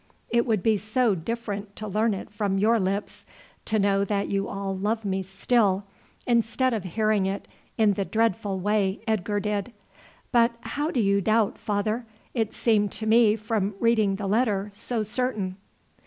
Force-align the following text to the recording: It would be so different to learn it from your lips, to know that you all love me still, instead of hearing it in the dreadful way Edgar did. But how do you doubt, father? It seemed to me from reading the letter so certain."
It 0.31 0.47
would 0.47 0.63
be 0.63 0.77
so 0.77 1.13
different 1.13 1.75
to 1.75 1.87
learn 1.87 2.15
it 2.15 2.31
from 2.31 2.57
your 2.57 2.79
lips, 2.79 3.23
to 3.65 3.77
know 3.77 4.03
that 4.03 4.27
you 4.29 4.47
all 4.47 4.75
love 4.75 5.05
me 5.05 5.21
still, 5.21 5.85
instead 6.25 6.73
of 6.73 6.83
hearing 6.83 7.27
it 7.27 7.47
in 7.77 7.93
the 7.93 8.03
dreadful 8.03 8.59
way 8.59 9.01
Edgar 9.07 9.39
did. 9.39 9.71
But 10.31 10.53
how 10.61 10.89
do 10.89 10.99
you 10.99 11.21
doubt, 11.21 11.59
father? 11.59 12.07
It 12.33 12.51
seemed 12.51 12.91
to 12.93 13.05
me 13.05 13.35
from 13.35 13.75
reading 13.79 14.15
the 14.15 14.25
letter 14.25 14.71
so 14.73 15.03
certain." 15.03 15.57